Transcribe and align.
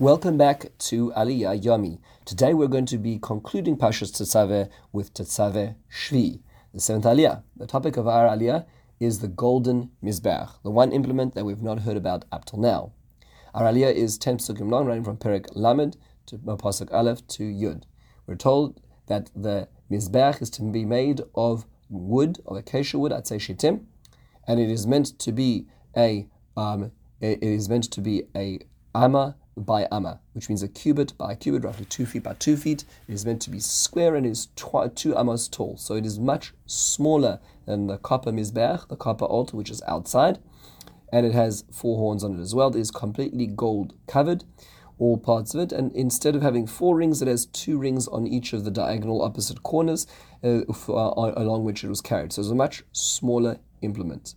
Welcome 0.00 0.38
back 0.38 0.66
to 0.90 1.10
Aliyah 1.16 1.60
Yomi. 1.60 1.98
Today 2.24 2.54
we're 2.54 2.68
going 2.68 2.86
to 2.86 2.98
be 2.98 3.18
concluding 3.20 3.76
Pashas 3.76 4.12
Tetzaveh 4.12 4.70
with 4.92 5.12
Tetzaveh 5.12 5.74
Shvi, 5.92 6.38
the 6.72 6.78
seventh 6.78 7.04
Aliyah. 7.04 7.42
The 7.56 7.66
topic 7.66 7.96
of 7.96 8.06
our 8.06 8.28
Aliyah 8.28 8.64
is 9.00 9.18
the 9.18 9.26
golden 9.26 9.90
Mizbeach, 10.00 10.62
the 10.62 10.70
one 10.70 10.92
implement 10.92 11.34
that 11.34 11.44
we've 11.44 11.64
not 11.64 11.80
heard 11.80 11.96
about 11.96 12.26
up 12.30 12.44
till 12.44 12.60
now. 12.60 12.92
Our 13.52 13.64
Aliyah 13.64 13.92
is 13.92 14.18
10 14.18 14.36
psukim 14.36 14.70
long, 14.70 14.86
running 14.86 15.02
from 15.02 15.16
Perik 15.16 15.48
Lamed 15.56 15.96
to 16.26 16.38
Pasuk 16.38 16.92
Aleph 16.92 17.26
to 17.26 17.42
Yud. 17.42 17.82
We're 18.28 18.36
told 18.36 18.80
that 19.08 19.32
the 19.34 19.66
Mizbeach 19.90 20.40
is 20.40 20.50
to 20.50 20.62
be 20.62 20.84
made 20.84 21.22
of 21.34 21.66
wood, 21.88 22.38
of 22.46 22.56
acacia 22.56 23.00
wood, 23.00 23.10
atzei 23.10 23.40
shitim, 23.40 23.86
and 24.46 24.60
it 24.60 24.70
is 24.70 24.86
meant 24.86 25.18
to 25.18 25.32
be 25.32 25.66
a 25.96 26.28
um, 26.56 26.92
it 27.20 27.42
is 27.42 27.68
meant 27.68 27.90
to 27.90 28.00
be 28.00 28.28
a 28.36 28.60
ama 28.94 29.34
by 29.64 29.86
amma, 29.90 30.20
which 30.32 30.48
means 30.48 30.62
a 30.62 30.68
cubit 30.68 31.16
by 31.18 31.32
a 31.32 31.36
cubit, 31.36 31.64
roughly 31.64 31.84
two 31.84 32.06
feet 32.06 32.22
by 32.22 32.34
two 32.34 32.56
feet. 32.56 32.84
It 33.06 33.14
is 33.14 33.26
meant 33.26 33.42
to 33.42 33.50
be 33.50 33.60
square 33.60 34.14
and 34.14 34.26
is 34.26 34.48
two 34.94 35.16
ammas 35.16 35.48
tall. 35.48 35.76
So 35.76 35.94
it 35.94 36.06
is 36.06 36.18
much 36.18 36.52
smaller 36.66 37.40
than 37.66 37.86
the 37.86 37.98
copper 37.98 38.32
mizbeach, 38.32 38.88
the 38.88 38.96
copper 38.96 39.24
altar, 39.24 39.56
which 39.56 39.70
is 39.70 39.82
outside. 39.86 40.38
And 41.12 41.24
it 41.24 41.32
has 41.32 41.64
four 41.72 41.98
horns 41.98 42.22
on 42.22 42.38
it 42.38 42.40
as 42.40 42.54
well. 42.54 42.68
It 42.68 42.80
is 42.80 42.90
completely 42.90 43.46
gold 43.46 43.94
covered, 44.06 44.44
all 44.98 45.16
parts 45.16 45.54
of 45.54 45.60
it. 45.60 45.72
And 45.72 45.92
instead 45.92 46.36
of 46.36 46.42
having 46.42 46.66
four 46.66 46.96
rings, 46.96 47.22
it 47.22 47.28
has 47.28 47.46
two 47.46 47.78
rings 47.78 48.08
on 48.08 48.26
each 48.26 48.52
of 48.52 48.64
the 48.64 48.70
diagonal 48.70 49.22
opposite 49.22 49.62
corners 49.62 50.06
uh, 50.44 50.60
uh, 50.68 51.32
along 51.36 51.64
which 51.64 51.82
it 51.82 51.88
was 51.88 52.00
carried. 52.00 52.32
So 52.32 52.42
it's 52.42 52.50
a 52.50 52.54
much 52.54 52.82
smaller 52.92 53.58
implement. 53.80 54.34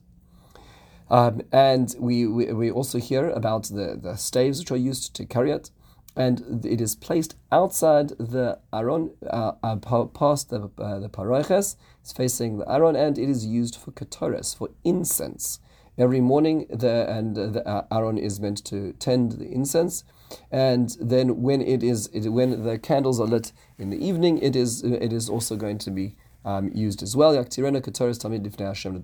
Um, 1.12 1.42
and 1.52 1.94
we, 2.00 2.26
we, 2.26 2.54
we, 2.54 2.72
also 2.72 2.98
hear 2.98 3.30
about 3.30 3.64
the, 3.64 4.00
the 4.02 4.16
staves 4.16 4.60
which 4.60 4.72
are 4.72 4.78
used 4.78 5.14
to 5.16 5.26
carry 5.26 5.52
it. 5.52 5.70
And 6.16 6.66
it 6.66 6.80
is 6.80 6.96
placed 6.96 7.36
outside 7.52 8.10
the 8.18 8.60
Aron, 8.72 9.12
uh, 9.30 9.52
uh, 9.62 9.76
past 9.76 10.50
the, 10.50 10.70
uh, 10.78 11.00
the 11.00 11.10
Paroiches. 11.10 11.76
It's 12.00 12.14
facing 12.14 12.60
the 12.60 12.72
Aaron, 12.72 12.96
and 12.96 13.18
it 13.18 13.30
is 13.30 13.46
used 13.46 13.76
for 13.76 13.92
Ketores, 13.92 14.56
for 14.56 14.70
incense. 14.86 15.60
Every 15.98 16.22
morning, 16.22 16.68
the 16.70 17.10
and 17.10 17.36
the 17.36 17.68
uh, 17.68 17.86
Aron 17.92 18.18
is 18.18 18.40
meant 18.40 18.64
to 18.66 18.94
tend 18.94 19.34
the 19.34 19.52
incense, 19.52 20.06
and 20.50 20.96
then 21.02 21.42
when 21.42 21.62
it 21.62 21.84
is 21.84 22.08
it, 22.08 22.30
when 22.30 22.64
the 22.64 22.80
candles 22.80 23.20
are 23.20 23.28
lit 23.28 23.52
in 23.78 23.90
the 23.90 24.04
evening, 24.04 24.38
it 24.40 24.56
is 24.56 24.84
it 24.84 25.12
is 25.12 25.30
also 25.30 25.58
going 25.58 25.78
to 25.80 25.92
be 25.92 26.16
um, 26.46 26.72
used 26.74 27.04
as 27.04 27.16
well. 27.16 27.36
Yaktirena 27.36 27.82
katoris 27.82 28.18
tamid 28.20 28.44
lifnei 28.46 28.68
Hashem 28.68 28.96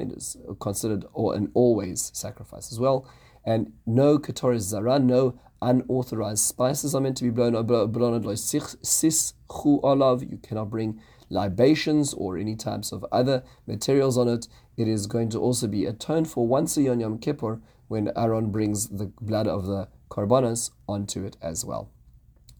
It 0.00 0.12
is 0.12 0.36
considered 0.60 1.06
an 1.16 1.50
always 1.54 2.10
sacrifice 2.14 2.70
as 2.72 2.78
well. 2.78 3.08
And 3.44 3.72
no 3.86 4.18
katoris 4.18 4.60
zara, 4.60 4.98
no 4.98 5.40
unauthorized 5.62 6.44
spices 6.44 6.94
are 6.94 7.00
meant 7.00 7.16
to 7.18 7.24
be 7.24 7.30
blown. 7.30 7.54
You 7.54 7.64
cannot 10.42 10.70
bring 10.70 11.00
libations 11.28 12.14
or 12.14 12.38
any 12.38 12.54
types 12.56 12.92
of 12.92 13.04
other 13.10 13.42
materials 13.66 14.16
on 14.18 14.28
it. 14.28 14.46
It 14.76 14.88
is 14.88 15.06
going 15.06 15.30
to 15.30 15.40
also 15.40 15.66
be 15.66 15.86
atoned 15.86 16.30
for 16.30 16.46
once 16.46 16.76
a 16.76 16.82
year 16.82 16.92
on 16.92 17.00
Yom 17.00 17.18
Kippur 17.18 17.62
when 17.88 18.12
Aaron 18.16 18.50
brings 18.50 18.88
the 18.88 19.06
blood 19.20 19.46
of 19.46 19.66
the 19.66 19.88
korbanos 20.10 20.72
onto 20.88 21.24
it 21.24 21.36
as 21.40 21.64
well 21.64 21.88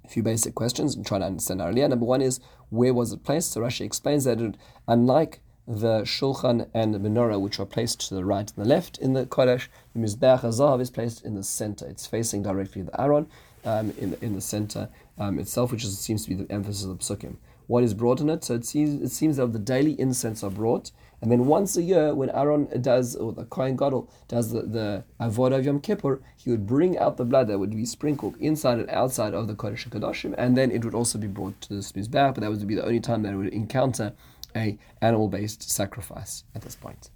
a 0.07 0.11
few 0.11 0.23
basic 0.23 0.55
questions 0.55 0.95
and 0.95 1.05
try 1.05 1.19
to 1.19 1.25
understand 1.25 1.61
earlier. 1.61 1.89
Number 1.89 2.07
one 2.07 2.23
is 2.23 2.41
where 2.71 2.95
was 2.95 3.13
it 3.13 3.25
placed? 3.25 3.53
So 3.53 3.61
Rashi 3.61 3.85
explains 3.85 4.25
that 4.25 4.41
it, 4.41 4.57
unlike 4.89 5.41
the 5.67 6.03
shulchan 6.03 6.69
and 6.73 6.95
the 6.95 6.99
menorah, 6.99 7.41
which 7.41 7.59
are 7.59 7.67
placed 7.67 8.09
to 8.09 8.15
the 8.15 8.25
right 8.25 8.51
and 8.55 8.65
the 8.65 8.69
left 8.69 8.99
in 8.99 9.15
the 9.15 9.27
kodesh, 9.27 9.69
the 9.95 10.01
mizbeach 10.01 10.41
hazav 10.41 10.81
is 10.81 10.91
placed 10.91 11.25
in 11.25 11.35
the 11.35 11.43
center. 11.43 11.87
It's 11.87 12.07
facing 12.07 12.43
directly 12.43 12.83
the 12.83 13.01
Aron 13.01 13.27
um, 13.65 13.93
in 13.99 14.17
in 14.21 14.35
the 14.35 14.41
center 14.41 14.89
um, 15.19 15.39
itself, 15.39 15.73
which 15.73 15.85
is, 15.85 15.99
seems 15.99 16.25
to 16.25 16.29
be 16.29 16.37
the 16.37 16.53
emphasis 16.53 16.85
of 16.85 16.99
the 16.99 17.05
psukim. 17.05 17.37
What 17.67 17.83
is 17.83 17.95
brought 17.95 18.21
in 18.21 18.31
it? 18.31 18.45
So 18.45 18.55
it 18.55 18.65
seems 18.65 19.03
it 19.03 19.11
seems 19.11 19.37
that 19.37 19.53
the 19.53 19.59
daily 19.59 19.99
incense 20.01 20.45
are 20.45 20.51
brought, 20.51 20.93
and 21.21 21.31
then 21.31 21.47
once 21.47 21.77
a 21.77 21.83
year, 21.83 22.15
when 22.15 22.31
Aaron 22.31 22.69
does, 22.81 23.17
or 23.17 23.33
the 23.33 23.45
Kohen 23.45 23.77
Gadol 23.77 24.11
does 24.29 24.53
the, 24.53 24.63
the 24.63 25.05
Avodah 25.21 25.59
of 25.59 25.65
Yom 25.65 25.81
Kippur, 25.81 26.21
he 26.37 26.51
would 26.51 26.67
bring 26.67 26.99
out 26.99 27.17
the 27.17 27.25
blood 27.25 27.49
that 27.49 27.59
would 27.59 27.71
be 27.71 27.87
sprinkled 27.87 28.37
inside 28.39 28.79
and 28.79 28.91
outside 28.91 29.35
of 29.35 29.49
the 29.49 29.55
Kodesh 29.55 29.89
HaKadoshim, 29.89 30.35
and 30.37 30.57
then 30.57 30.71
it 30.71 30.85
would 30.85 30.95
also 30.95 31.19
be 31.19 31.27
brought 31.27 31.61
to 31.63 31.69
the 31.71 31.81
Mizbeach, 31.81 32.35
but 32.35 32.41
that 32.41 32.51
would 32.51 32.67
be 32.67 32.75
the 32.75 32.85
only 32.85 33.01
time 33.01 33.23
that 33.23 33.33
it 33.33 33.37
would 33.37 33.49
encounter 33.49 34.13
a 34.55 34.79
animal-based 35.01 35.69
sacrifice 35.71 36.45
at 36.55 36.63
this 36.63 36.77
point. 36.77 37.11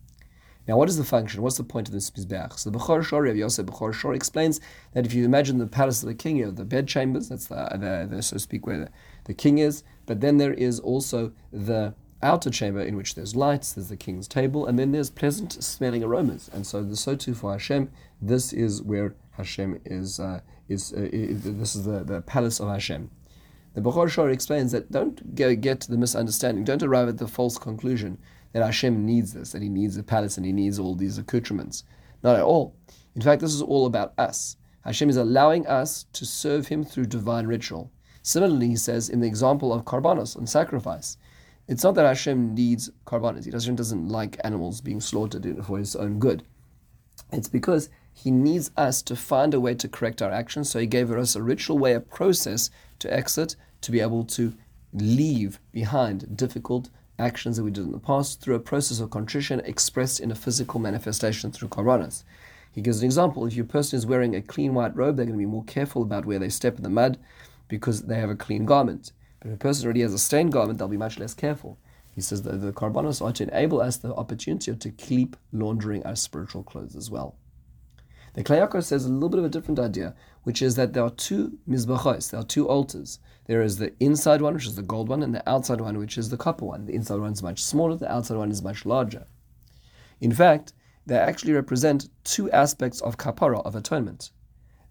Now, 0.70 0.76
what 0.76 0.88
is 0.88 0.96
the 0.96 1.04
function? 1.04 1.42
What's 1.42 1.56
the 1.56 1.64
point 1.64 1.88
of 1.88 1.94
this 1.94 2.08
Mizbeach? 2.10 2.56
So 2.56 2.70
the 2.70 2.78
Bechor 2.78 3.02
Shor, 3.02 3.24
Rabbi 3.24 3.38
Yosef 3.38 3.66
Bechor 3.66 3.92
Shor 3.92 4.14
explains 4.14 4.60
that 4.92 5.04
if 5.04 5.12
you 5.12 5.24
imagine 5.24 5.58
the 5.58 5.66
palace 5.66 6.00
of 6.00 6.08
the 6.08 6.14
king, 6.14 6.36
you 6.36 6.44
have 6.44 6.54
the 6.54 6.64
bed 6.64 6.86
chambers, 6.86 7.28
that's 7.28 7.48
the, 7.48 7.56
the, 7.72 8.06
the 8.08 8.22
so 8.22 8.36
to 8.36 8.38
speak, 8.38 8.68
where 8.68 8.78
the, 8.78 8.88
the 9.24 9.34
king 9.34 9.58
is, 9.58 9.82
but 10.06 10.20
then 10.20 10.36
there 10.36 10.52
is 10.52 10.78
also 10.78 11.32
the 11.52 11.92
outer 12.22 12.50
chamber 12.50 12.80
in 12.80 12.96
which 12.96 13.16
there's 13.16 13.34
lights, 13.34 13.72
there's 13.72 13.88
the 13.88 13.96
king's 13.96 14.28
table, 14.28 14.64
and 14.64 14.78
then 14.78 14.92
there's 14.92 15.10
pleasant 15.10 15.60
smelling 15.60 16.04
aromas. 16.04 16.48
And 16.52 16.64
so, 16.64 16.84
the, 16.84 16.94
so 16.94 17.16
too 17.16 17.34
for 17.34 17.50
Hashem, 17.50 17.90
this 18.22 18.52
is 18.52 18.80
where 18.80 19.16
Hashem 19.32 19.80
is. 19.84 20.20
Uh, 20.20 20.40
is, 20.68 20.92
uh, 20.92 21.08
this 21.10 21.74
is 21.74 21.82
the, 21.82 22.04
the 22.04 22.20
palace 22.20 22.60
of 22.60 22.68
Hashem. 22.68 23.10
The 23.74 23.80
Bechor 23.80 24.08
Shor 24.08 24.30
explains 24.30 24.70
that 24.70 24.92
don't 24.92 25.34
get 25.34 25.80
the 25.80 25.96
misunderstanding, 25.98 26.62
don't 26.62 26.82
arrive 26.84 27.08
at 27.08 27.18
the 27.18 27.26
false 27.26 27.58
conclusion 27.58 28.18
that 28.52 28.64
Hashem 28.64 29.06
needs 29.06 29.32
this, 29.32 29.52
that 29.52 29.62
He 29.62 29.68
needs 29.68 29.96
a 29.96 30.02
palace 30.02 30.36
and 30.36 30.46
He 30.46 30.52
needs 30.52 30.78
all 30.78 30.94
these 30.94 31.18
accoutrements. 31.18 31.84
Not 32.22 32.36
at 32.36 32.42
all. 32.42 32.74
In 33.14 33.22
fact, 33.22 33.40
this 33.40 33.54
is 33.54 33.62
all 33.62 33.86
about 33.86 34.12
us. 34.18 34.56
Hashem 34.84 35.08
is 35.10 35.16
allowing 35.16 35.66
us 35.66 36.06
to 36.12 36.24
serve 36.24 36.68
Him 36.68 36.84
through 36.84 37.06
divine 37.06 37.46
ritual. 37.46 37.90
Similarly, 38.22 38.68
he 38.68 38.76
says 38.76 39.08
in 39.08 39.20
the 39.20 39.26
example 39.26 39.72
of 39.72 39.84
karbanos 39.84 40.36
and 40.36 40.48
sacrifice, 40.48 41.16
it's 41.68 41.84
not 41.84 41.94
that 41.94 42.06
Hashem 42.06 42.54
needs 42.54 42.90
karbanos. 43.06 43.44
He 43.44 43.50
doesn't, 43.50 43.76
doesn't 43.76 44.08
like 44.08 44.38
animals 44.44 44.80
being 44.80 45.00
slaughtered 45.00 45.46
for 45.64 45.78
his 45.78 45.96
own 45.96 46.18
good. 46.18 46.42
It's 47.32 47.48
because 47.48 47.88
he 48.12 48.30
needs 48.30 48.70
us 48.76 49.02
to 49.02 49.16
find 49.16 49.54
a 49.54 49.60
way 49.60 49.74
to 49.76 49.88
correct 49.88 50.20
our 50.20 50.30
actions. 50.30 50.68
So 50.68 50.80
he 50.80 50.86
gave 50.86 51.10
us 51.10 51.36
a 51.36 51.42
ritual 51.42 51.78
way, 51.78 51.94
a 51.94 52.00
process 52.00 52.70
to 52.98 53.12
exit, 53.12 53.56
to 53.82 53.92
be 53.92 54.00
able 54.00 54.24
to 54.24 54.54
leave 54.92 55.60
behind 55.72 56.36
difficult 56.36 56.90
actions 57.20 57.56
that 57.56 57.62
we 57.62 57.70
did 57.70 57.84
in 57.84 57.92
the 57.92 57.98
past 57.98 58.40
through 58.40 58.56
a 58.56 58.60
process 58.60 58.98
of 58.98 59.10
contrition 59.10 59.60
expressed 59.60 60.18
in 60.18 60.30
a 60.30 60.34
physical 60.34 60.80
manifestation 60.80 61.52
through 61.52 61.68
karbanos. 61.68 62.24
He 62.72 62.80
gives 62.80 63.00
an 63.00 63.04
example. 63.04 63.46
If 63.46 63.54
your 63.54 63.64
person 63.64 63.96
is 63.98 64.06
wearing 64.06 64.34
a 64.34 64.42
clean 64.42 64.74
white 64.74 64.96
robe, 64.96 65.16
they're 65.16 65.26
going 65.26 65.38
to 65.38 65.44
be 65.44 65.46
more 65.46 65.64
careful 65.64 66.02
about 66.02 66.24
where 66.24 66.38
they 66.38 66.48
step 66.48 66.76
in 66.76 66.82
the 66.82 66.88
mud 66.88 67.18
because 67.68 68.02
they 68.02 68.18
have 68.18 68.30
a 68.30 68.36
clean 68.36 68.64
garment. 68.64 69.12
But 69.40 69.48
if 69.48 69.54
a 69.54 69.58
person 69.58 69.84
already 69.84 70.02
has 70.02 70.14
a 70.14 70.18
stained 70.18 70.52
garment, 70.52 70.78
they'll 70.78 70.88
be 70.88 70.96
much 70.96 71.18
less 71.18 71.34
careful. 71.34 71.78
He 72.14 72.20
says 72.20 72.42
that 72.42 72.60
the 72.60 72.72
karbanos 72.72 73.24
are 73.24 73.32
to 73.32 73.44
enable 73.44 73.80
us 73.80 73.96
the 73.96 74.14
opportunity 74.14 74.74
to 74.74 74.90
keep 74.90 75.36
laundering 75.52 76.04
our 76.04 76.16
spiritual 76.16 76.62
clothes 76.62 76.96
as 76.96 77.10
well. 77.10 77.36
The 78.34 78.44
Kli 78.44 78.64
Yakar 78.64 78.84
says 78.84 79.04
a 79.04 79.12
little 79.12 79.28
bit 79.28 79.40
of 79.40 79.44
a 79.44 79.48
different 79.48 79.80
idea, 79.80 80.14
which 80.44 80.62
is 80.62 80.76
that 80.76 80.92
there 80.92 81.02
are 81.02 81.10
two 81.10 81.58
mizbachos, 81.68 82.30
there 82.30 82.40
are 82.40 82.44
two 82.44 82.68
altars. 82.68 83.18
There 83.46 83.60
is 83.60 83.78
the 83.78 83.92
inside 83.98 84.40
one, 84.40 84.54
which 84.54 84.66
is 84.66 84.76
the 84.76 84.82
gold 84.82 85.08
one, 85.08 85.22
and 85.22 85.34
the 85.34 85.48
outside 85.48 85.80
one, 85.80 85.98
which 85.98 86.16
is 86.16 86.28
the 86.28 86.36
copper 86.36 86.64
one. 86.64 86.86
The 86.86 86.94
inside 86.94 87.18
one 87.18 87.32
is 87.32 87.42
much 87.42 87.62
smaller, 87.62 87.96
the 87.96 88.10
outside 88.10 88.36
one 88.36 88.52
is 88.52 88.62
much 88.62 88.86
larger. 88.86 89.26
In 90.20 90.32
fact, 90.32 90.72
they 91.06 91.16
actually 91.16 91.54
represent 91.54 92.08
two 92.22 92.48
aspects 92.52 93.00
of 93.00 93.16
kapara, 93.16 93.64
of 93.64 93.74
atonement. 93.74 94.30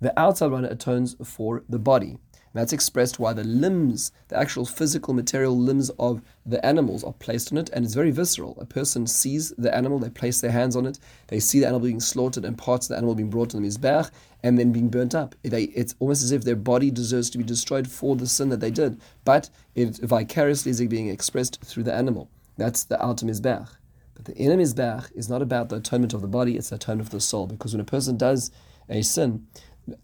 The 0.01 0.17
outside 0.19 0.51
one 0.51 0.66
atones 0.66 1.16
for 1.23 1.63
the 1.69 1.79
body, 1.79 2.17
that's 2.53 2.73
expressed 2.73 3.19
why 3.19 3.33
the 3.33 3.43
limbs, 3.43 4.11
the 4.29 4.37
actual 4.37 4.65
physical 4.65 5.13
material 5.13 5.57
limbs 5.57 5.89
of 5.99 6.21
the 6.45 6.63
animals 6.65 7.03
are 7.03 7.13
placed 7.13 7.51
on 7.51 7.57
it, 7.57 7.69
and 7.69 7.85
it's 7.85 7.93
very 7.93 8.11
visceral. 8.11 8.57
A 8.59 8.65
person 8.65 9.05
sees 9.05 9.51
the 9.57 9.73
animal, 9.75 9.99
they 9.99 10.09
place 10.09 10.41
their 10.41 10.51
hands 10.51 10.75
on 10.75 10.85
it, 10.85 10.99
they 11.27 11.39
see 11.39 11.59
the 11.59 11.67
animal 11.67 11.81
being 11.81 11.99
slaughtered 11.99 12.45
and 12.45 12.57
parts 12.57 12.88
of 12.88 12.89
the 12.89 12.97
animal 12.97 13.15
being 13.15 13.29
brought 13.29 13.51
to 13.51 13.57
the 13.57 13.63
Mizbech 13.63 14.09
and 14.41 14.57
then 14.57 14.71
being 14.71 14.89
burnt 14.89 15.13
up. 15.13 15.35
They, 15.43 15.63
it's 15.63 15.95
almost 15.99 16.23
as 16.23 16.31
if 16.31 16.43
their 16.43 16.55
body 16.55 16.89
deserves 16.89 17.29
to 17.31 17.38
be 17.38 17.44
destroyed 17.44 17.88
for 17.88 18.15
the 18.15 18.27
sin 18.27 18.50
that 18.50 18.59
they 18.59 18.71
did, 18.71 19.00
but 19.25 19.50
it 19.75 19.97
vicariously 19.97 20.71
is 20.71 20.81
being 20.81 21.09
expressed 21.09 21.63
through 21.63 21.83
the 21.83 21.94
animal. 21.94 22.29
That's 22.57 22.83
the 22.83 23.03
outer 23.03 23.25
Mizbech. 23.25 23.69
But 24.15 24.25
the 24.25 24.35
inner 24.35 24.57
Mizbech 24.57 25.12
is 25.15 25.29
not 25.29 25.41
about 25.41 25.69
the 25.69 25.77
atonement 25.77 26.13
of 26.13 26.21
the 26.21 26.27
body, 26.27 26.57
it's 26.57 26.69
the 26.69 26.75
atonement 26.75 27.07
of 27.07 27.12
the 27.12 27.21
soul, 27.21 27.47
because 27.47 27.74
when 27.74 27.81
a 27.81 27.85
person 27.85 28.18
does 28.18 28.51
a 28.89 29.01
sin, 29.01 29.47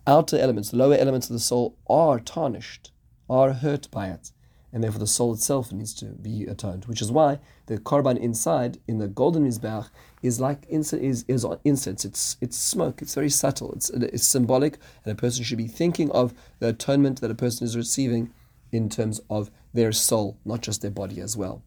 outer 0.08 0.38
elements, 0.38 0.72
the 0.72 0.78
lower 0.78 0.96
elements 0.96 1.30
of 1.30 1.34
the 1.34 1.40
soul 1.40 1.78
are 1.90 2.20
tarnished, 2.20 2.92
are 3.30 3.54
hurt 3.54 3.90
by 3.92 4.08
it. 4.08 4.32
And 4.74 4.84
therefore 4.84 5.00
the 5.00 5.08
soul 5.08 5.34
itself 5.34 5.72
needs 5.72 5.94
to 5.96 6.06
be 6.06 6.44
atoned, 6.44 6.84
which 6.86 7.02
is 7.02 7.10
why 7.10 7.40
the 7.68 7.78
korban 7.78 8.18
inside 8.18 8.78
in 8.90 8.98
the 8.98 9.08
golden 9.08 9.48
mizbeach 9.48 9.90
is 10.22 10.42
like 10.42 10.66
incense. 10.68 11.02
Is, 11.02 11.26
is 11.30 11.46
incense. 11.64 12.04
It's 12.04 12.36
it's 12.42 12.58
smoke. 12.58 13.02
It's 13.02 13.16
very 13.16 13.30
subtle. 13.30 13.72
It's 13.72 13.90
it's 13.90 14.26
symbolic, 14.26 14.78
and 15.06 15.14
a 15.14 15.16
person 15.16 15.46
should 15.46 15.60
be 15.60 15.68
thinking 15.68 16.12
of 16.12 16.34
the 16.60 16.68
atonement 16.68 17.22
that 17.22 17.32
a 17.32 17.36
person 17.36 17.66
is 17.66 17.78
receiving 17.78 18.34
in 18.74 18.90
terms 18.90 19.22
of 19.30 19.50
their 19.74 19.94
soul, 19.94 20.38
not 20.44 20.62
just 20.62 20.82
their 20.82 20.92
body 20.92 21.22
as 21.22 21.38
well. 21.38 21.64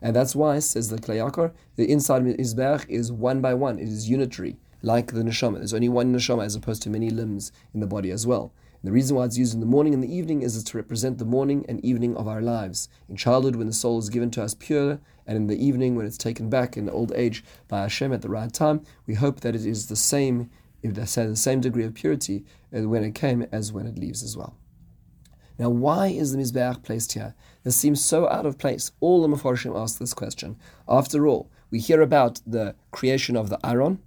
And 0.00 0.14
that's 0.14 0.36
why, 0.36 0.60
says 0.60 0.88
the 0.88 0.98
Kli 0.98 1.16
Yakar, 1.16 1.52
the 1.74 1.90
inside 1.90 2.22
mizbeach 2.22 2.88
is 2.88 3.10
one 3.10 3.40
by 3.40 3.54
one. 3.54 3.80
It 3.80 3.88
is 3.88 4.08
unitary 4.08 4.56
like 4.86 5.12
the 5.12 5.22
neshama. 5.22 5.58
There's 5.58 5.74
only 5.74 5.88
one 5.88 6.14
neshama 6.14 6.44
as 6.44 6.54
opposed 6.54 6.80
to 6.82 6.90
many 6.90 7.10
limbs 7.10 7.50
in 7.74 7.80
the 7.80 7.88
body 7.88 8.12
as 8.12 8.24
well. 8.24 8.52
And 8.80 8.88
the 8.88 8.92
reason 8.92 9.16
why 9.16 9.24
it's 9.24 9.36
used 9.36 9.52
in 9.52 9.58
the 9.58 9.66
morning 9.66 9.92
and 9.92 10.02
the 10.02 10.14
evening 10.14 10.42
is 10.42 10.62
to 10.62 10.76
represent 10.76 11.18
the 11.18 11.24
morning 11.24 11.66
and 11.68 11.84
evening 11.84 12.16
of 12.16 12.28
our 12.28 12.40
lives. 12.40 12.88
In 13.08 13.16
childhood, 13.16 13.56
when 13.56 13.66
the 13.66 13.72
soul 13.72 13.98
is 13.98 14.10
given 14.10 14.30
to 14.30 14.42
us 14.44 14.54
pure, 14.54 15.00
and 15.26 15.36
in 15.36 15.48
the 15.48 15.58
evening, 15.62 15.96
when 15.96 16.06
it's 16.06 16.16
taken 16.16 16.48
back 16.48 16.76
in 16.76 16.88
old 16.88 17.10
age 17.16 17.42
by 17.66 17.80
Hashem 17.80 18.12
at 18.12 18.22
the 18.22 18.28
right 18.28 18.52
time, 18.52 18.84
we 19.08 19.14
hope 19.14 19.40
that 19.40 19.56
it 19.56 19.66
is 19.66 19.88
the 19.88 19.96
same, 19.96 20.50
if 20.84 20.94
they 20.94 21.04
say 21.04 21.26
the 21.26 21.34
same 21.34 21.60
degree 21.60 21.84
of 21.84 21.94
purity 21.94 22.44
when 22.70 23.02
it 23.02 23.16
came 23.16 23.44
as 23.50 23.72
when 23.72 23.88
it 23.88 23.98
leaves 23.98 24.22
as 24.22 24.36
well. 24.36 24.54
Now, 25.58 25.70
why 25.70 26.08
is 26.08 26.30
the 26.30 26.38
Mizbeach 26.38 26.84
placed 26.84 27.14
here? 27.14 27.34
This 27.64 27.76
seems 27.76 28.04
so 28.04 28.28
out 28.28 28.46
of 28.46 28.58
place. 28.58 28.92
All 29.00 29.22
the 29.22 29.28
Mefarshim 29.34 29.76
ask 29.76 29.98
this 29.98 30.14
question. 30.14 30.56
After 30.86 31.26
all, 31.26 31.50
we 31.70 31.80
hear 31.80 32.02
about 32.02 32.40
the 32.46 32.76
creation 32.92 33.36
of 33.36 33.48
the 33.48 33.58
Aron, 33.66 33.98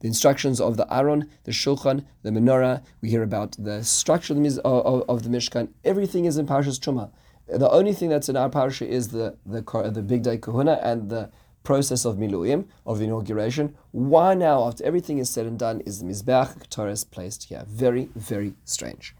the 0.00 0.08
instructions 0.08 0.60
of 0.60 0.76
the 0.76 0.86
Aron, 0.92 1.28
the 1.44 1.52
Shulchan, 1.52 2.04
the 2.22 2.30
Menorah. 2.30 2.82
We 3.00 3.10
hear 3.10 3.22
about 3.22 3.56
the 3.58 3.84
structure 3.84 4.34
of 4.34 4.42
the, 4.42 4.60
of, 4.62 5.04
of 5.08 5.22
the 5.22 5.28
Mishkan. 5.28 5.68
Everything 5.84 6.24
is 6.24 6.36
in 6.36 6.46
Parashas 6.46 6.78
Truma. 6.78 7.10
The 7.48 7.70
only 7.70 7.92
thing 7.92 8.10
that's 8.10 8.28
in 8.28 8.36
our 8.36 8.48
parasha 8.48 8.86
is 8.86 9.08
the 9.08 9.36
the, 9.44 9.60
the 9.60 10.02
bigdei 10.02 10.38
Kehuna 10.38 10.80
and 10.84 11.10
the 11.10 11.30
process 11.64 12.04
of 12.04 12.16
Miluim, 12.16 12.66
of 12.86 13.00
inauguration. 13.02 13.76
Why 13.90 14.34
now, 14.34 14.66
after 14.66 14.84
everything 14.84 15.18
is 15.18 15.28
said 15.28 15.46
and 15.46 15.58
done, 15.58 15.80
is 15.80 15.98
the 15.98 16.06
Mizbeach 16.06 16.58
Ketores 16.58 17.10
placed 17.10 17.44
here? 17.44 17.64
Very, 17.68 18.08
very 18.14 18.54
strange. 18.64 19.14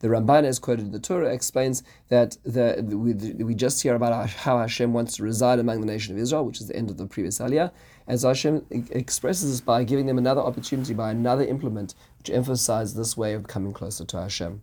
The 0.00 0.08
Ramban, 0.08 0.44
as 0.44 0.58
quoted 0.58 0.86
in 0.86 0.92
the 0.92 0.98
Torah, 0.98 1.32
explains 1.32 1.82
that 2.08 2.38
the, 2.42 2.82
we, 2.82 3.12
we 3.44 3.54
just 3.54 3.82
hear 3.82 3.94
about 3.94 4.30
how 4.30 4.58
Hashem 4.58 4.94
wants 4.94 5.16
to 5.16 5.22
reside 5.22 5.58
among 5.58 5.80
the 5.80 5.86
nation 5.86 6.14
of 6.14 6.20
Israel, 6.20 6.44
which 6.46 6.60
is 6.60 6.68
the 6.68 6.76
end 6.76 6.88
of 6.88 6.96
the 6.96 7.06
previous 7.06 7.38
Aliyah, 7.38 7.70
as 8.08 8.22
Hashem 8.22 8.64
expresses 8.70 9.50
this 9.50 9.60
by 9.60 9.84
giving 9.84 10.06
them 10.06 10.16
another 10.16 10.40
opportunity, 10.40 10.94
by 10.94 11.10
another 11.10 11.44
implement, 11.44 11.94
which 12.18 12.30
emphasizes 12.30 12.94
this 12.94 13.14
way 13.16 13.34
of 13.34 13.46
coming 13.46 13.74
closer 13.74 14.06
to 14.06 14.20
Hashem. 14.22 14.62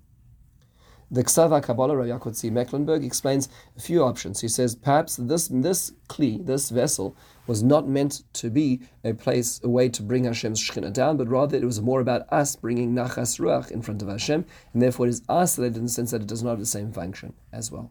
The 1.09 1.23
Ksava 1.23 1.63
Kabbalah, 1.63 1.95
Rav 1.95 2.07
Yaakov 2.07 2.51
Mecklenburg, 2.51 3.05
explains 3.05 3.47
a 3.77 3.79
few 3.79 4.03
options. 4.03 4.41
He 4.41 4.49
says 4.49 4.75
perhaps 4.75 5.15
this 5.15 5.47
this 5.47 5.93
kli, 6.09 6.45
this 6.45 6.69
vessel, 6.69 7.15
was 7.47 7.63
not 7.63 7.87
meant 7.87 8.23
to 8.33 8.49
be 8.49 8.81
a 9.05 9.13
place, 9.13 9.61
a 9.63 9.69
way 9.69 9.87
to 9.87 10.03
bring 10.03 10.25
Hashem's 10.25 10.61
Shekhinah 10.61 10.91
down, 10.91 11.15
but 11.15 11.29
rather 11.29 11.55
it 11.55 11.63
was 11.63 11.79
more 11.79 12.01
about 12.01 12.27
us 12.29 12.57
bringing 12.57 12.93
Nachas 12.93 13.39
Ruach 13.39 13.71
in 13.71 13.81
front 13.81 14.01
of 14.01 14.09
Hashem, 14.09 14.45
and 14.73 14.81
therefore 14.81 15.05
it 15.05 15.11
is 15.11 15.21
isolated 15.29 15.77
in 15.77 15.83
the 15.83 15.89
sense 15.89 16.11
that 16.11 16.21
it 16.21 16.27
does 16.27 16.43
not 16.43 16.49
have 16.49 16.59
the 16.59 16.65
same 16.65 16.91
function 16.91 17.33
as 17.53 17.71
well. 17.71 17.89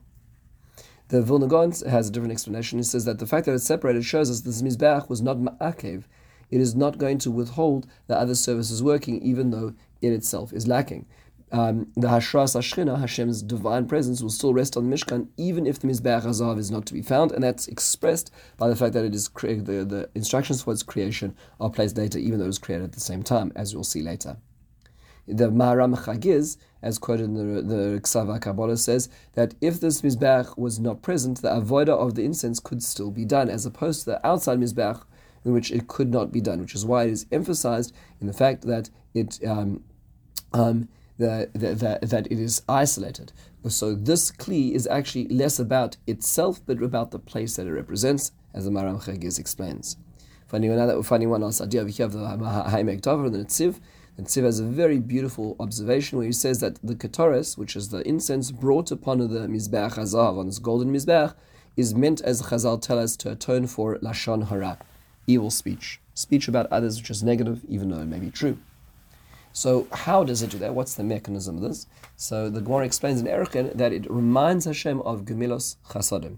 The 1.08 1.22
Vilna 1.22 1.46
Gaon 1.46 1.72
has 1.88 2.08
a 2.08 2.12
different 2.12 2.32
explanation. 2.32 2.78
He 2.78 2.82
says 2.82 3.06
that 3.06 3.18
the 3.18 3.26
fact 3.26 3.46
that 3.46 3.54
it's 3.54 3.64
separated 3.64 4.04
shows 4.04 4.30
us 4.30 4.42
that 4.42 4.50
this 4.50 4.60
Mizbeach 4.60 5.08
was 5.08 5.22
not 5.22 5.38
Ma'akev. 5.38 6.04
It 6.50 6.60
is 6.60 6.74
not 6.74 6.98
going 6.98 7.16
to 7.18 7.30
withhold 7.30 7.86
the 8.08 8.18
other 8.18 8.34
services 8.34 8.82
working, 8.82 9.22
even 9.22 9.50
though 9.50 9.72
it 10.02 10.12
itself 10.12 10.52
is 10.52 10.68
lacking 10.68 11.06
um, 11.52 11.92
the 11.94 12.08
Hashras 12.08 12.56
HaShechina, 12.56 12.98
Hashem's 12.98 13.42
divine 13.42 13.86
presence, 13.86 14.20
will 14.20 14.30
still 14.30 14.52
rest 14.52 14.76
on 14.76 14.88
the 14.88 14.96
Mishkan, 14.96 15.28
even 15.36 15.66
if 15.66 15.78
the 15.78 15.86
Mizbeach 15.86 16.24
Hazav 16.24 16.58
is 16.58 16.70
not 16.70 16.86
to 16.86 16.92
be 16.92 17.02
found, 17.02 17.30
and 17.32 17.42
that's 17.42 17.68
expressed 17.68 18.32
by 18.56 18.68
the 18.68 18.76
fact 18.76 18.94
that 18.94 19.04
it 19.04 19.14
is 19.14 19.28
cre- 19.28 19.54
the, 19.54 19.84
the 19.84 20.08
instructions 20.14 20.62
for 20.62 20.72
its 20.72 20.82
creation 20.82 21.36
are 21.60 21.70
placed 21.70 21.96
later, 21.96 22.18
even 22.18 22.38
though 22.38 22.44
it 22.46 22.48
was 22.48 22.58
created 22.58 22.84
at 22.84 22.92
the 22.92 23.00
same 23.00 23.22
time, 23.22 23.52
as 23.54 23.74
we'll 23.74 23.84
see 23.84 24.02
later. 24.02 24.36
The 25.28 25.50
Maharam 25.50 25.96
Chagiz, 25.96 26.56
as 26.82 26.98
quoted 26.98 27.24
in 27.24 27.34
the, 27.34 27.62
the 27.62 28.00
Ksava 28.00 28.40
Kabbalah, 28.40 28.76
says 28.76 29.08
that 29.34 29.54
if 29.60 29.80
this 29.80 30.02
Mizbeach 30.02 30.56
was 30.56 30.78
not 30.78 31.02
present, 31.02 31.42
the 31.42 31.48
avoida 31.48 31.88
of 31.88 32.14
the 32.14 32.24
incense 32.24 32.60
could 32.60 32.82
still 32.82 33.10
be 33.10 33.24
done, 33.24 33.48
as 33.48 33.66
opposed 33.66 34.00
to 34.00 34.10
the 34.10 34.26
outside 34.26 34.60
Mizbeach, 34.60 35.02
in 35.44 35.52
which 35.52 35.70
it 35.70 35.86
could 35.86 36.10
not 36.10 36.32
be 36.32 36.40
done, 36.40 36.60
which 36.60 36.74
is 36.74 36.84
why 36.84 37.04
it 37.04 37.10
is 37.10 37.26
emphasized 37.30 37.94
in 38.20 38.26
the 38.26 38.32
fact 38.32 38.62
that 38.62 38.90
it 39.14 39.38
um, 39.46 39.82
um, 40.52 40.88
that, 41.18 41.52
that, 41.54 42.00
that 42.02 42.26
it 42.30 42.38
is 42.38 42.62
isolated. 42.68 43.32
So 43.68 43.94
this 43.94 44.30
kli 44.30 44.72
is 44.72 44.86
actually 44.86 45.26
less 45.28 45.58
about 45.58 45.96
itself, 46.06 46.60
but 46.64 46.82
about 46.82 47.10
the 47.10 47.18
place 47.18 47.56
that 47.56 47.66
it 47.66 47.72
represents, 47.72 48.32
as 48.54 48.64
the 48.64 48.70
Maharam 48.70 49.02
Chagiz 49.02 49.38
explains. 49.40 49.96
Finding 50.46 50.70
another, 50.70 51.02
finding 51.02 51.30
one 51.30 51.42
else 51.42 51.60
idea, 51.60 51.84
we 51.84 51.92
have 51.94 52.12
the 52.12 52.18
Haamek 52.18 53.00
Davar, 53.00 53.32
the 53.32 53.38
Netziv. 53.38 53.80
Netziv 54.18 54.44
has 54.44 54.60
a 54.60 54.64
very 54.64 54.98
beautiful 54.98 55.56
observation 55.58 56.18
where 56.18 56.26
he 56.26 56.32
says 56.32 56.60
that 56.60 56.78
the 56.82 56.94
Kataris, 56.94 57.58
which 57.58 57.74
is 57.74 57.88
the 57.88 58.06
incense 58.06 58.52
brought 58.52 58.90
upon 58.92 59.18
the 59.18 59.26
Mizbeach 59.48 59.94
Hazav, 59.94 60.38
on 60.38 60.46
this 60.46 60.60
golden 60.60 60.92
Mizbeach, 60.92 61.34
is 61.76 61.94
meant, 61.94 62.20
as 62.22 62.42
Chazal 62.42 62.80
tell 62.80 62.98
us, 62.98 63.16
to 63.16 63.32
atone 63.32 63.66
for 63.66 63.98
Lashon 63.98 64.48
Hara, 64.48 64.78
evil 65.26 65.50
speech. 65.50 66.00
Speech 66.14 66.48
about 66.48 66.66
others 66.72 66.98
which 66.98 67.10
is 67.10 67.22
negative, 67.22 67.62
even 67.68 67.90
though 67.90 68.00
it 68.00 68.06
may 68.06 68.20
be 68.20 68.30
true. 68.30 68.56
So 69.56 69.86
how 69.90 70.22
does 70.22 70.42
it 70.42 70.50
do 70.50 70.58
that? 70.58 70.74
What's 70.74 70.96
the 70.96 71.02
mechanism 71.02 71.56
of 71.56 71.62
this? 71.62 71.86
So 72.14 72.50
the 72.50 72.60
Gemara 72.60 72.84
explains 72.84 73.22
in 73.22 73.26
Erechim 73.26 73.74
that 73.74 73.90
it 73.90 74.04
reminds 74.10 74.66
Hashem 74.66 75.00
of 75.00 75.22
Gemilos 75.22 75.76
Chasadim, 75.88 76.36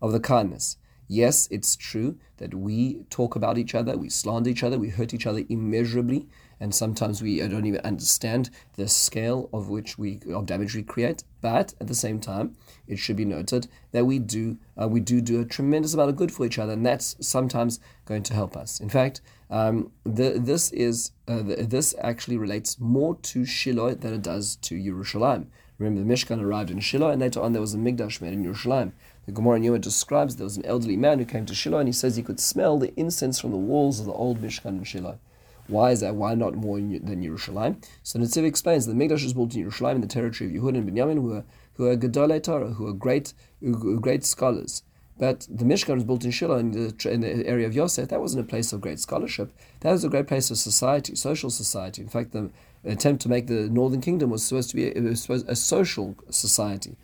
of 0.00 0.12
the 0.12 0.20
kindness. 0.20 0.78
Yes, 1.06 1.48
it's 1.50 1.76
true 1.76 2.16
that 2.38 2.54
we 2.54 3.04
talk 3.10 3.36
about 3.36 3.58
each 3.58 3.74
other, 3.74 3.98
we 3.98 4.08
slander 4.08 4.48
each 4.48 4.62
other, 4.62 4.78
we 4.78 4.88
hurt 4.88 5.12
each 5.12 5.26
other 5.26 5.42
immeasurably, 5.50 6.28
and 6.60 6.74
sometimes 6.74 7.22
we 7.22 7.38
don't 7.38 7.66
even 7.66 7.80
understand 7.80 8.50
the 8.76 8.88
scale 8.88 9.48
of 9.52 9.68
which 9.68 9.98
we 9.98 10.20
of 10.32 10.46
damage 10.46 10.74
we 10.74 10.82
create. 10.82 11.24
But 11.40 11.74
at 11.80 11.86
the 11.86 11.94
same 11.94 12.18
time, 12.18 12.56
it 12.86 12.98
should 12.98 13.16
be 13.16 13.24
noted 13.24 13.68
that 13.92 14.06
we 14.06 14.18
do 14.18 14.58
uh, 14.80 14.88
we 14.88 15.00
do 15.00 15.20
do 15.20 15.40
a 15.40 15.44
tremendous 15.44 15.94
amount 15.94 16.10
of 16.10 16.16
good 16.16 16.32
for 16.32 16.46
each 16.46 16.58
other, 16.58 16.72
and 16.72 16.84
that's 16.84 17.16
sometimes 17.20 17.80
going 18.04 18.22
to 18.24 18.34
help 18.34 18.56
us. 18.56 18.80
In 18.80 18.88
fact, 18.88 19.20
um, 19.50 19.92
the, 20.04 20.38
this 20.38 20.72
is 20.72 21.12
uh, 21.28 21.42
the, 21.42 21.66
this 21.68 21.94
actually 22.00 22.36
relates 22.36 22.80
more 22.80 23.16
to 23.16 23.44
Shiloh 23.44 23.94
than 23.94 24.14
it 24.14 24.22
does 24.22 24.56
to 24.56 24.74
Yerushalayim. 24.74 25.46
Remember, 25.78 26.00
the 26.00 26.10
Mishkan 26.10 26.40
arrived 26.42 26.70
in 26.70 26.80
Shiloh, 26.80 27.10
and 27.10 27.20
later 27.20 27.40
on 27.40 27.52
there 27.52 27.60
was 27.60 27.74
a 27.74 27.78
Mikdash 27.78 28.20
made 28.22 28.32
in 28.32 28.44
Yerushalayim. 28.44 28.92
The 29.26 29.32
Gemara 29.32 29.56
in 29.56 29.62
Yoma 29.62 29.80
describes 29.80 30.36
there 30.36 30.44
was 30.44 30.56
an 30.56 30.64
elderly 30.64 30.96
man 30.96 31.18
who 31.18 31.26
came 31.26 31.44
to 31.46 31.54
Shiloh, 31.54 31.78
and 31.78 31.88
he 31.88 31.92
says 31.92 32.16
he 32.16 32.22
could 32.22 32.40
smell 32.40 32.78
the 32.78 32.94
incense 32.98 33.38
from 33.38 33.50
the 33.50 33.56
walls 33.56 34.00
of 34.00 34.06
the 34.06 34.12
old 34.12 34.40
Mishkan 34.40 34.78
in 34.78 34.84
Shiloh. 34.84 35.18
Why 35.68 35.90
is 35.90 36.00
that? 36.00 36.14
Why 36.14 36.34
not 36.34 36.54
more 36.54 36.78
than 36.78 37.22
Yerushalayim? 37.22 37.84
So 38.02 38.18
Netziv 38.18 38.44
explains 38.44 38.86
the 38.86 38.92
Mikdash 38.92 39.24
was 39.24 39.34
built 39.34 39.54
in 39.54 39.66
Yerushalayim 39.66 39.96
in 39.96 40.00
the 40.00 40.06
territory 40.06 40.50
of 40.50 40.62
Yehud 40.62 40.76
and 40.76 40.88
Binyamin, 40.88 41.20
who 41.20 41.32
are 41.34 41.44
who 41.74 41.86
are 41.86 41.96
Gedolei 41.96 42.42
Torah, 42.42 42.70
who 42.70 42.86
are 42.86 42.92
great, 42.92 43.34
who 43.60 43.96
are 43.96 44.00
great 44.00 44.24
scholars. 44.24 44.82
But 45.18 45.46
the 45.50 45.64
Mishkan 45.64 45.94
was 45.94 46.04
built 46.04 46.24
in 46.24 46.30
Shiloh 46.30 46.58
in 46.58 46.72
the, 46.72 47.10
in 47.10 47.22
the 47.22 47.46
area 47.46 47.66
of 47.66 47.74
Yosef. 47.74 48.08
That 48.08 48.20
wasn't 48.20 48.44
a 48.44 48.48
place 48.48 48.72
of 48.72 48.82
great 48.82 49.00
scholarship. 49.00 49.50
That 49.80 49.92
was 49.92 50.04
a 50.04 50.10
great 50.10 50.26
place 50.26 50.50
of 50.50 50.58
society, 50.58 51.14
social 51.16 51.48
society. 51.48 52.02
In 52.02 52.08
fact, 52.08 52.32
the 52.32 52.50
attempt 52.84 53.22
to 53.22 53.28
make 53.30 53.46
the 53.46 53.68
Northern 53.68 54.02
Kingdom 54.02 54.30
was 54.30 54.44
supposed 54.44 54.70
to 54.70 54.76
be 54.76 54.88
a, 54.88 55.12
a 55.48 55.56
social 55.56 56.16
society. 56.30 56.96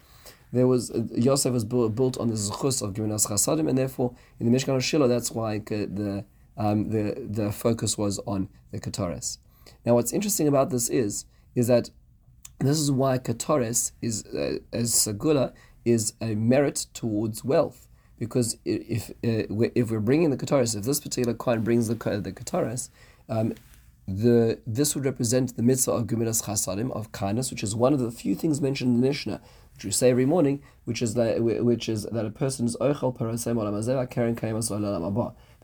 There 0.53 0.67
was 0.67 0.91
uh, 0.91 1.05
Yosef 1.15 1.53
was 1.53 1.65
built 1.65 2.19
on 2.19 2.29
the 2.29 2.35
zechus 2.35 2.83
of 2.83 2.93
Gemilas 2.93 3.27
Chasadim, 3.27 3.69
and 3.69 3.79
therefore 3.79 4.15
in 4.39 4.51
the 4.51 4.57
Mishkan 4.57 4.77
of 4.77 4.85
Shiloh, 4.85 5.09
that's 5.09 5.31
why 5.31 5.57
uh, 5.57 5.61
the 5.69 6.25
um, 6.63 6.91
the 6.91 7.27
the 7.29 7.51
focus 7.51 7.99
was 7.99 8.21
on 8.21 8.49
the 8.71 8.79
Kataris. 8.79 9.39
Now, 9.85 9.95
what's 9.95 10.13
interesting 10.13 10.47
about 10.47 10.71
this 10.71 10.89
is 10.89 11.27
is 11.55 11.67
that 11.67 11.91
this 12.61 12.79
is 12.79 12.93
why 12.93 13.19
Kataris 13.19 13.93
is 14.01 14.25
uh, 14.27 14.59
as 14.73 14.93
Segula 14.93 15.53
is 15.85 16.15
a 16.21 16.35
merit 16.37 16.87
towards 16.95 17.45
wealth 17.45 17.89
because 18.19 18.57
if 18.65 19.11
uh, 19.11 19.71
if 19.75 19.91
we're 19.91 19.99
bringing 19.99 20.31
the 20.31 20.37
Kataris, 20.37 20.77
if 20.77 20.85
this 20.85 21.01
particular 21.01 21.35
Kohen 21.35 21.63
brings 21.63 21.89
the 21.89 21.95
the 21.95 22.33
Kataris, 22.33 22.91
um, 23.29 23.55
the 24.07 24.61
this 24.65 24.95
would 24.95 25.05
represent 25.05 25.57
the 25.57 25.63
mitzvah 25.65 25.91
of 25.91 26.07
Gemilas 26.07 26.45
Chasadim 26.45 26.93
of 26.93 27.11
kindness, 27.11 27.51
which 27.51 27.65
is 27.65 27.75
one 27.75 27.93
of 27.93 27.99
the 27.99 28.13
few 28.13 28.37
things 28.37 28.61
mentioned 28.61 28.95
in 28.95 29.01
the 29.01 29.09
Mishnah, 29.09 29.41
which 29.75 29.85
we 29.85 29.91
say 29.91 30.11
every 30.11 30.27
morning, 30.27 30.63
which 30.85 31.03
is 31.03 31.15
that 31.15 31.43
which 31.43 31.89
is 31.89 32.05
that 32.05 32.25
a 32.25 32.31
person 32.31 32.67
is 32.67 32.77
oichel 32.77 33.17
parasem 33.17 33.57
olam 33.57 34.09
karen 34.09 34.37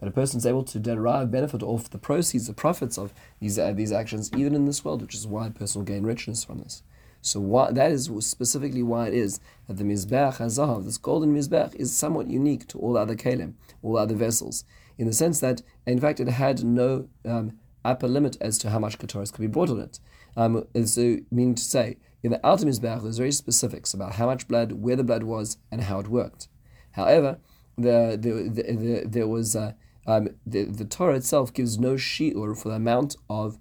that 0.01 0.09
a 0.09 0.13
person 0.13 0.39
is 0.39 0.47
able 0.47 0.65
to 0.65 0.79
derive 0.79 1.31
benefit 1.31 1.63
off 1.63 1.91
the 1.91 1.99
proceeds, 1.99 2.47
the 2.47 2.53
profits 2.53 2.99
of 2.99 3.13
these 3.41 3.59
uh, 3.59 3.73
these 3.73 3.93
actions, 3.93 4.31
even 4.37 4.55
in 4.55 4.65
this 4.65 4.85
world, 4.85 5.03
which 5.03 5.15
is 5.15 5.27
why 5.27 5.47
a 5.47 5.51
person 5.51 5.81
will 5.81 5.87
gain 5.87 6.05
richness 6.05 6.45
from 6.45 6.59
this. 6.59 6.83
So 7.21 7.41
why, 7.41 7.73
that 7.73 7.91
is 7.91 8.11
specifically 8.21 8.83
why 8.83 9.09
it 9.09 9.15
is 9.15 9.41
that 9.67 9.77
the 9.77 9.85
Mizbeach 9.85 10.37
HaZahav, 10.37 10.85
this 10.85 10.99
golden 10.99 11.35
Mizbeach, 11.35 11.75
is 11.75 11.97
somewhat 11.97 12.29
unique 12.29 12.69
to 12.69 12.79
all 12.79 12.97
other 12.97 13.17
Kalim, 13.17 13.55
all 13.83 13.99
other 13.99 14.15
vessels, 14.15 14.65
in 14.97 15.07
the 15.07 15.13
sense 15.13 15.41
that, 15.41 15.63
in 15.87 16.01
fact, 16.01 16.21
it 16.21 16.29
had 16.29 16.65
no 16.65 17.09
um, 17.25 17.59
upper 17.85 18.09
limit 18.09 18.37
as 18.41 18.57
to 18.59 18.71
how 18.71 18.79
much 18.79 18.99
Katoris 18.99 19.33
could 19.33 19.43
be 19.43 19.49
brought 19.49 19.71
on 19.71 19.81
it. 19.81 19.99
Um, 20.37 20.65
so, 20.85 21.19
meaning 21.31 21.57
to 21.57 21.63
say, 21.63 21.97
in 22.23 22.31
the 22.31 22.47
outer 22.47 22.67
Mizbeach, 22.67 23.03
there's 23.03 23.19
very 23.19 23.33
specifics 23.33 23.95
about 23.95 24.15
how 24.15 24.27
much 24.27 24.47
blood, 24.47 24.73
where 24.73 24.97
the 24.97 25.05
blood 25.05 25.25
was, 25.25 25.59
and 25.71 25.83
how 25.83 25.99
it 25.99 26.09
worked. 26.09 26.49
However, 26.93 27.39
the, 27.77 28.19
the, 28.21 28.49
the, 28.49 28.77
the 28.77 29.09
there 29.09 29.29
was 29.29 29.55
uh, 29.55 29.73
um, 30.09 30.31
the, 30.47 30.65
the 30.65 30.87
Torah 30.87 31.17
itself 31.17 31.53
gives 31.53 31.79
no 31.79 31.95
shiur 31.95 32.57
for 32.57 32.71
the 32.71 32.77
amount 32.77 33.15
of 33.29 33.59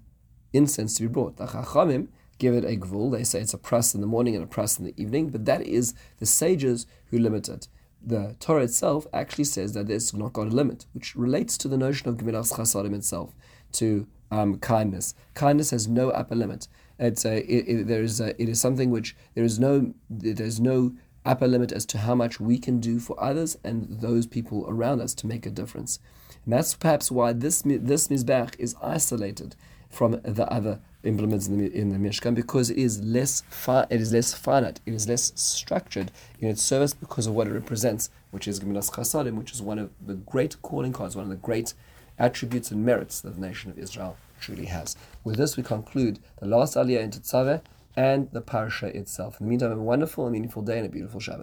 incense 0.54 0.96
to 0.96 1.02
be 1.02 1.08
brought. 1.08 1.36
The 1.36 1.44
Chachamim 1.44 2.08
give 2.38 2.54
it 2.54 2.64
a 2.64 2.74
gvul. 2.76 3.12
They 3.12 3.22
say 3.22 3.40
it's 3.40 3.52
a 3.52 3.58
press 3.58 3.94
in 3.94 4.00
the 4.00 4.06
morning 4.06 4.34
and 4.34 4.42
a 4.42 4.46
press 4.46 4.78
in 4.78 4.86
the 4.86 4.94
evening, 4.96 5.28
but 5.28 5.44
that 5.44 5.60
is 5.60 5.92
the 6.18 6.24
sages 6.24 6.86
who 7.10 7.18
limit 7.18 7.50
it. 7.50 7.68
The 8.02 8.34
Torah 8.40 8.62
itself 8.62 9.06
actually 9.12 9.44
says 9.44 9.74
that 9.74 9.88
there's 9.88 10.14
not 10.14 10.32
got 10.32 10.46
a 10.46 10.50
limit, 10.50 10.86
which 10.94 11.14
relates 11.14 11.58
to 11.58 11.68
the 11.68 11.76
notion 11.76 12.08
of 12.08 12.16
Gemilas 12.16 12.54
Chasadim 12.54 12.94
itself, 12.94 13.34
to 13.72 14.06
um, 14.30 14.58
kindness. 14.58 15.14
Kindness 15.34 15.70
has 15.72 15.86
no 15.86 16.08
upper 16.10 16.34
limit. 16.34 16.66
It's 16.98 17.26
a, 17.26 17.40
it, 17.40 17.68
it, 17.68 17.86
there 17.88 18.02
is 18.02 18.20
a, 18.20 18.40
it 18.40 18.48
is 18.48 18.58
something 18.58 18.90
which 18.90 19.14
there 19.34 19.44
is 19.44 19.58
no 19.58 19.92
there's 20.08 20.60
no 20.60 20.94
upper 21.26 21.46
limit 21.46 21.72
as 21.72 21.84
to 21.86 21.98
how 21.98 22.14
much 22.14 22.40
we 22.40 22.58
can 22.58 22.80
do 22.80 22.98
for 22.98 23.22
others 23.22 23.58
and 23.62 24.00
those 24.00 24.26
people 24.26 24.64
around 24.66 25.02
us 25.02 25.12
to 25.14 25.26
make 25.26 25.44
a 25.44 25.50
difference. 25.50 25.98
And 26.48 26.54
that's 26.54 26.72
perhaps 26.72 27.10
why 27.10 27.34
this 27.34 27.60
this 27.60 28.08
mizbech 28.08 28.54
is 28.58 28.74
isolated 28.80 29.54
from 29.90 30.12
the 30.22 30.50
other 30.50 30.80
implements 31.02 31.46
in 31.46 31.58
the, 31.58 31.70
in 31.70 31.90
the 31.90 31.98
Mishkan 31.98 32.34
because 32.34 32.70
it 32.70 32.78
is 32.78 33.02
less 33.02 33.42
fi- 33.50 33.86
it 33.90 34.00
is 34.00 34.14
less 34.14 34.32
finite, 34.32 34.80
it 34.86 34.94
is 34.94 35.06
less 35.06 35.30
structured 35.34 36.10
in 36.40 36.48
its 36.48 36.62
service 36.62 36.94
because 36.94 37.26
of 37.26 37.34
what 37.34 37.48
it 37.48 37.52
represents, 37.52 38.08
which 38.30 38.48
is 38.48 38.60
Gemilas 38.60 38.90
Chasadim, 38.90 39.34
which 39.34 39.52
is 39.52 39.60
one 39.60 39.78
of 39.78 39.90
the 40.00 40.14
great 40.14 40.56
calling 40.62 40.94
cards, 40.94 41.14
one 41.14 41.24
of 41.24 41.28
the 41.28 41.36
great 41.36 41.74
attributes 42.18 42.70
and 42.70 42.82
merits 42.82 43.20
that 43.20 43.34
the 43.34 43.46
nation 43.46 43.70
of 43.70 43.78
Israel 43.78 44.16
truly 44.40 44.64
has. 44.64 44.96
With 45.24 45.36
this, 45.36 45.58
we 45.58 45.62
conclude 45.62 46.18
the 46.40 46.46
last 46.46 46.76
Aliyah 46.76 47.00
in 47.00 47.10
Tetzaveh 47.10 47.60
and 47.94 48.30
the 48.32 48.40
Parsha 48.40 48.84
itself. 48.94 49.38
In 49.38 49.44
the 49.44 49.50
meantime, 49.50 49.68
have 49.68 49.78
a 49.78 49.82
wonderful 49.82 50.24
and 50.24 50.32
meaningful 50.32 50.62
day 50.62 50.78
and 50.78 50.86
a 50.86 50.88
beautiful 50.88 51.20
Shabbat. 51.20 51.36